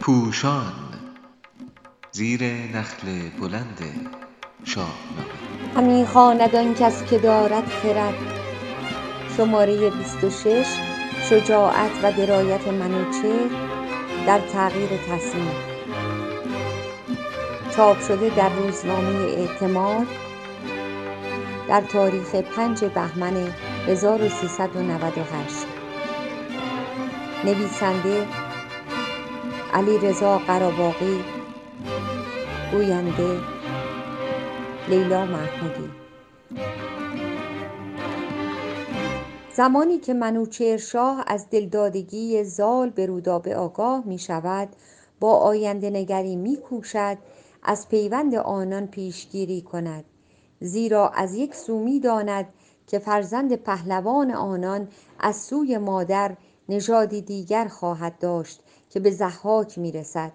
[0.00, 0.72] پوشان
[2.12, 3.78] زیر نخل بلند
[4.64, 5.32] شاهنامه
[5.76, 8.14] همی خواند آن کس که دارد خرد.
[9.36, 10.66] شماره 26
[11.30, 13.50] شجاعت و درایت منوچهر
[14.26, 15.52] در تغییر تصمیم.
[17.76, 20.06] چاپ شده در روزنامه اعتماد.
[21.68, 23.36] در تاریخ 5 بهمن
[23.86, 25.81] 1398
[27.44, 28.26] نویسنده
[29.74, 31.24] علیرضا قراباغی
[32.72, 33.40] گوینده
[34.88, 35.90] لیلا محمودی.
[39.52, 44.68] زمانی که منوچهر شاه از دلدادگی زال به رودابه آگاه می شود
[45.20, 47.18] با آینده نگری می کوشد
[47.62, 50.04] از پیوند آنان پیشگیری کند.
[50.60, 52.46] زیرا از یک سو می داند
[52.86, 54.88] که فرزند پهلوان آنان
[55.20, 56.36] از سوی مادر
[56.68, 60.32] نژادی دیگر خواهد داشت که به ضحاک می رسد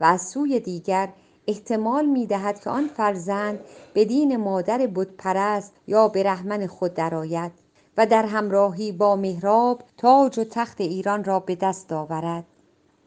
[0.00, 1.08] و از سوی دیگر
[1.46, 3.60] احتمال می دهد که آن فرزند
[3.94, 7.52] به دین مادر بت پرست یا برهمن خود درآید
[7.96, 12.44] و در همراهی با مهراب تاج و تخت ایران را به دست آورد.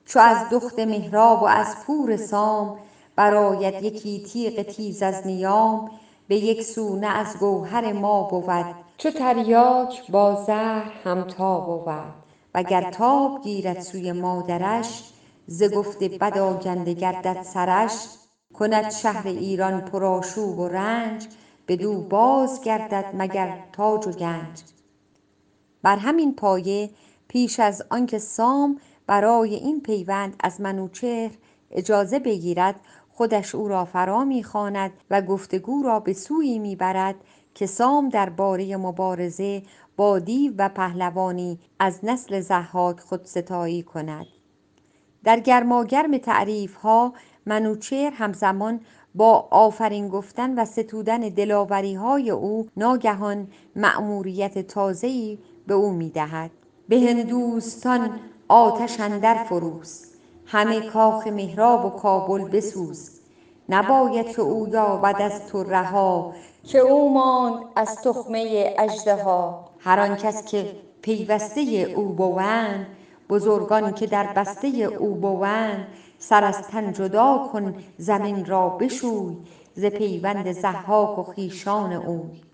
[0.06, 2.80] چو از دخت مهراب و از پور سام
[3.16, 5.92] برآید یکی تیغ تیز از نیام
[6.28, 8.76] به یک سو نه از گوهر ما بود.
[8.98, 12.25] چو تریاک با زهر همتا بود.
[12.56, 15.14] وگر تاب گیرد سوی مادرش
[15.48, 18.08] ز گفت بد آگنده گردد سرش
[18.54, 21.28] کند شهر ایران پرآشوب و رنج
[21.68, 24.64] بدو باز گردد مگر تاج و گنج.
[25.82, 26.90] بر همین پایه
[27.28, 31.32] پیش از آنکه سام برای این پیوند از منوچهر
[31.72, 32.76] اجازه بگیرد
[33.10, 37.16] خودش او را فرا می خواند و گفت و گو را به سویی می برد
[37.56, 39.64] که سام درباره مبارزه
[39.98, 44.26] با دیو و پهلوانی از نسل ضحاک خودستایی کند.
[45.24, 47.14] در گرماگرم تعریف ها
[47.46, 48.80] منوچهر همزمان
[49.16, 56.10] با آفرین گفتن و ستودن دلاوری های او ناگهان مأموریت تازه ای به او می
[56.10, 56.52] دهد
[56.90, 60.06] به هندوستان آتش اندر فروز
[60.46, 63.12] همه کاخ مهراب و کابل بسوز.
[63.70, 66.34] نباید که او یابد از تو رها
[66.68, 69.66] که او ماند از تخمه اژدها.
[69.80, 71.62] هر آن کس که پیوسته
[71.96, 72.88] او بوند
[73.30, 75.88] بزرگان که در بسته او بوند
[76.20, 79.38] سر از تن جدا کن زمین را بشوی
[79.74, 82.45] ز پیوند ضحاک و خویشان اوی.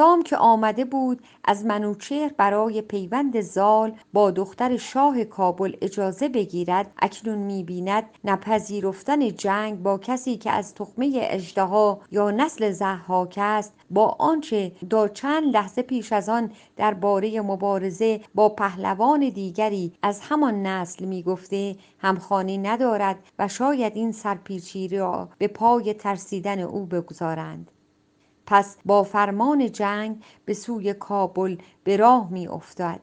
[0.00, 6.92] سام که آمده بود از منوچهر برای پیوند زال با دختر شاه کابل اجازه بگیرد
[7.02, 13.72] اکنون می بیند نپذیرفتن جنگ با کسی که از تخمه اژدها یا نسل ضحاک است
[13.90, 20.62] با آنچه تا چند لحظه پیش از آن درباره مبارزه با پهلوان دیگری از همان
[20.62, 27.70] نسل می گفته همخوانی ندارد و شاید این سرپیچی را به پای ترسیدن او بگذارند.
[28.50, 33.00] پس با فرمان جنگ به سوی کابل به راه می افتد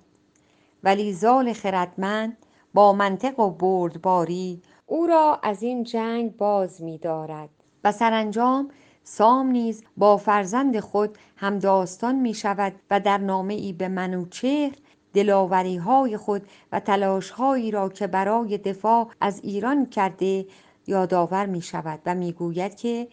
[0.84, 2.38] ولی زال خردمند
[2.74, 7.50] با منطق و بردباری او را از این جنگ باز می دارد
[7.84, 8.70] و سرانجام
[9.04, 14.72] سام نیز با فرزند خود همداستان می شود و در نامه ای به منوچهر
[15.14, 20.46] دلاوری های خود و تلاش هایی را که برای دفاع از ایران کرده
[20.88, 23.08] یادآور می شود و می گوید که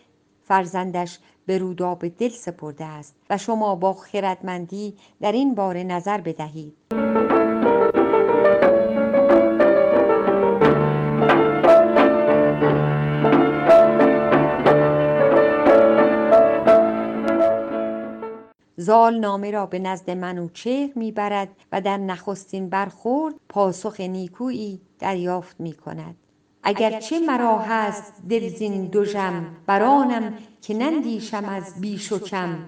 [0.44, 6.76] فرزندش به رودابه دل سپرده است و شما با خردمندی در این باره نظر بدهید.
[18.76, 25.60] زال نامه را به نزد منوچهر می برد و در نخستین برخورد پاسخ نیکویی دریافت
[25.60, 26.16] می کند
[26.64, 32.58] اگر چه مرا هست دل زین دژم بر آنم که نندیشم از بیش و کم.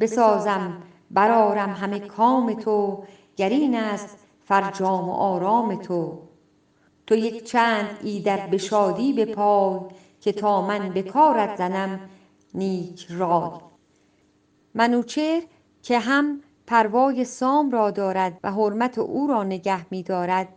[0.00, 3.04] بسازم برآرم همه کام تو
[3.36, 6.18] گر این است فرجام و آرام تو.
[7.06, 9.80] تو یک چند ایدر به شادی بپای
[10.20, 12.00] که تا من به کارت زنم
[12.54, 13.50] نیک رای.
[14.74, 15.42] منوچهر
[15.82, 20.48] که هم پروای سام را دارد و حرمت او را نگه می دارد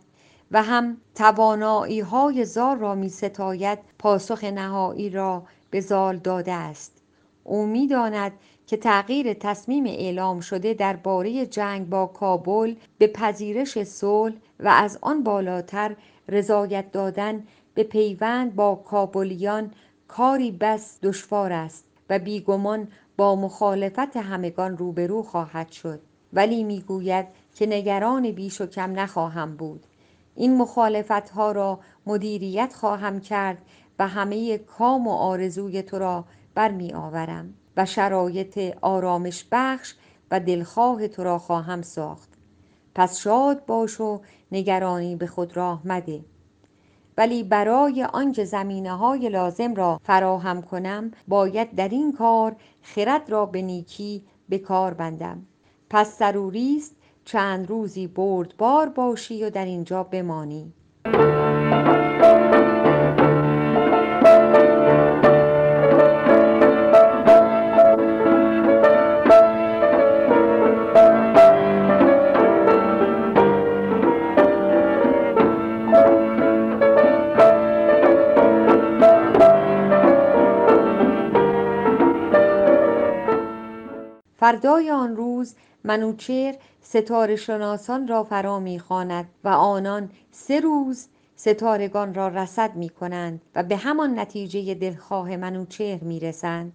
[0.50, 7.02] و هم توانایی های زال را می ستاید پاسخ نهایی را به زال داده است.
[7.44, 8.32] او می داند
[8.66, 15.22] که تغییر تصمیم اعلام شده درباره جنگ با کابل به پذیرش صلح و از آن
[15.22, 15.96] بالاتر
[16.28, 17.44] رضایت دادن
[17.74, 19.70] به پیوند با کابلیان
[20.08, 26.00] کاری بس دشوار است و بیگمان با مخالفت همگان روبرو خواهد شد.
[26.32, 29.86] ولی می‌گوید که نگران بیش و کم نخواهم بود.
[30.36, 33.58] این مخالفت ها را مدیریت خواهم کرد
[33.98, 36.24] و همه کام و آرزوی تو را
[36.54, 39.94] برمی آورم و شرایط آرامش بخش
[40.30, 42.28] و دلخواه تو را خواهم ساخت.
[42.94, 44.20] پس شاد باش و
[44.52, 46.24] نگرانی به خود راه مده.
[47.18, 53.46] ولی برای آنکه زمینه های لازم را فراهم کنم باید در این کار خرد را
[53.46, 55.46] به نیکی به کار بندم.
[55.90, 56.95] پس ضروری است
[57.26, 60.72] چند روزی بردبار باشی و در اینجا بمانی.
[84.36, 85.25] فردای آن روز
[85.86, 93.40] منوچهر ستاره شناسان را فرا می‌خواند و آنان سه روز ستارگان را رصد می کنند
[93.54, 96.72] و به همان نتیجه دلخواه منوچهر می رسند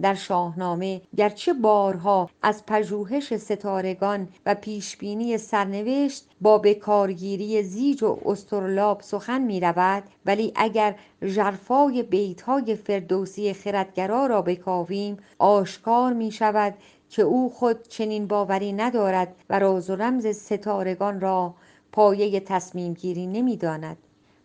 [0.00, 9.00] در شاهنامه گرچه بارها از پژوهش ستارگان و پیشبینی سرنوشت با بکارگیری زیج و استرلاب
[9.00, 10.94] سخن می رود ولی اگر
[11.24, 16.74] ژرفای بیتهای فردوسی خردگرا را بکاویم آشکار می شود
[17.10, 21.54] که او خود چنین باوری ندارد و راز و رمز ستارگان را
[21.92, 23.96] پایه تصمیم گیری نمی داند.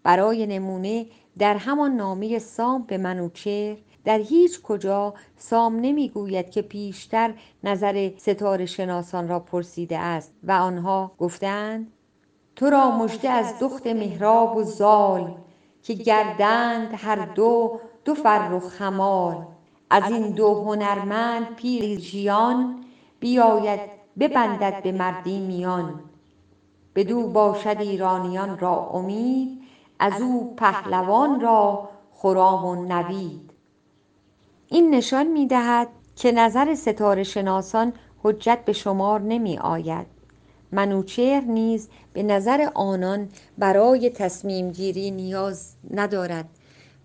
[0.03, 1.05] برای نمونه
[1.37, 7.33] در همان نامه سام به منوچهر در هیچ کجا سام نمی‌گوید که پیشتر
[7.63, 11.91] نظر ستاره شناسان را پرسیده است و آنها گفتند
[12.55, 15.35] تو را مژده از دخت مهراب و زال
[15.83, 19.45] که گردند هر دو دو فرخ خمال
[19.89, 22.85] از این دو هنرمند پیر ژیان
[23.19, 23.79] بیاید
[24.19, 25.99] ببندد به مردی میان.
[26.95, 29.61] بدو باشد ایرانیان را امید
[29.99, 33.51] از او پهلوان را خرام و نوید.
[34.67, 37.93] این نشان می دهد که نظر ستاره شناسان
[38.23, 40.07] حجت به شمار نمی آید.
[40.71, 46.49] منوچهر نیز به نظر آنان برای تصمیم گیری نیاز ندارد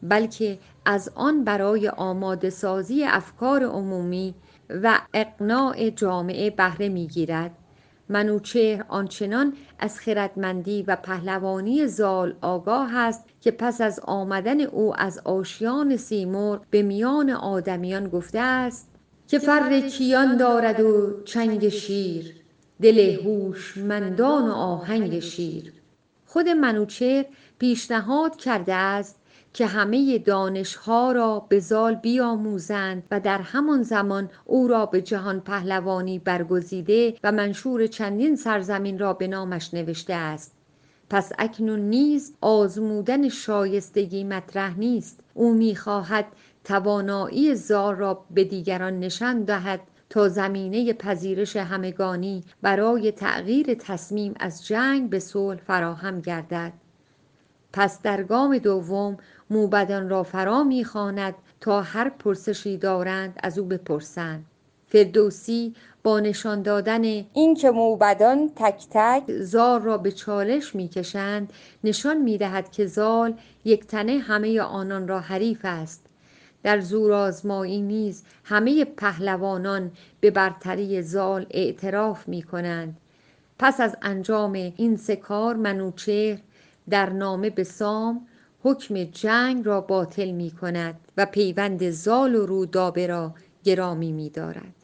[0.02, 4.35] بلکه از آن برای آماده سازی افکار عمومی
[4.82, 7.50] و اقناع جامعه بهره می گیرد
[8.08, 15.19] منوچهر آنچنان از خردمندی و پهلوانی زال آگاه است که پس از آمدن او از
[15.19, 18.91] آشیان سیمرغ به میان آدمیان گفته است
[19.26, 22.35] که فر کیان دارد و چنگ شیر
[22.82, 25.73] دل هوشمندان و آهنگ شیر.
[26.26, 27.25] خود منوچهر
[27.58, 29.19] پیشنهاد کرده است
[29.52, 35.41] که همه دانشها را به زال بیاموزند و در همان زمان او را به جهان
[35.41, 40.52] پهلوانی برگزیده و منشور چندین سرزمین را به نامش نوشته است.
[41.11, 45.20] پس اکنون نیز آزمودن شایستگی مطرح نیست.
[45.35, 46.26] او می‌خواهد
[46.64, 49.81] توانایی زال را به دیگران نشان دهد
[50.11, 56.73] تا زمینه پذیرش همگانی برای تغییر تصمیم از جنگ به صلح فراهم گردد.
[57.73, 59.17] پس در گام دوم
[59.50, 64.45] موبدان را فرا می‌خواند تا هر پرسشی دارند از او بپرسند.
[64.87, 71.52] فردوسی با نشان دادن اینکه موبدان تک تک زال را به چالش می‌کشند
[71.85, 76.07] نشان می‌دهد که زال یکتنه همه آنان را حریف است.
[76.62, 79.90] در زورآزمایی نیز همه پهلوانان
[80.21, 82.97] به برتری زال اعتراف می کنند
[83.59, 86.38] پس از انجام این سه کار منوچهر
[86.90, 88.26] در نامه به سام
[88.62, 94.79] حکم جنگ را باطل می کند و پیوند زال و رودابه را گرامی می دارد.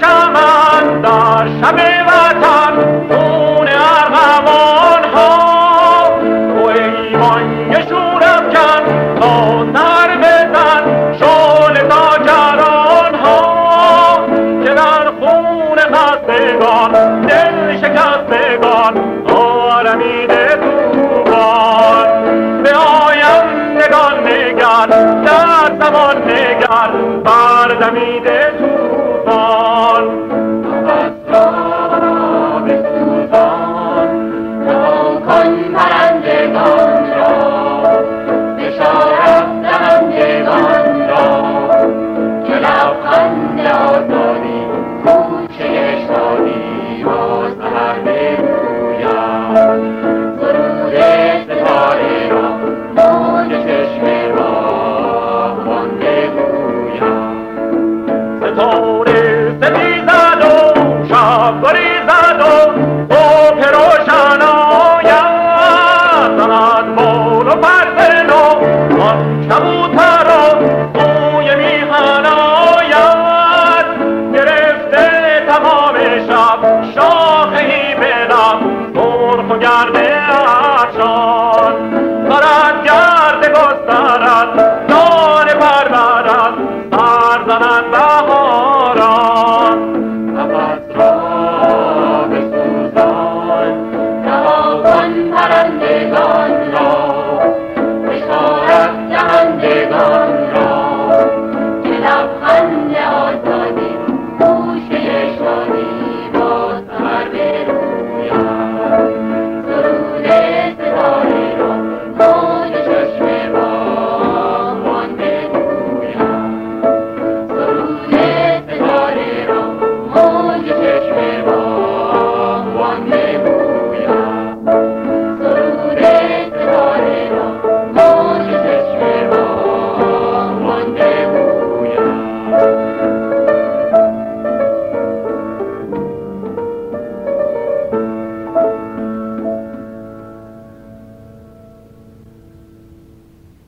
[0.00, 2.74] چمن در شب وطن
[3.08, 8.82] خون ارغوان ها تو ایمان یه شور افکن
[9.20, 14.26] تا سر بزن شعله تا جران ها
[14.64, 18.94] که در خون خستگان دل شکستگان
[19.36, 20.46] آرمیده
[20.92, 24.86] توبان به آیندگان نگر
[25.24, 26.90] در زمان نگر
[27.24, 28.52] بردمیده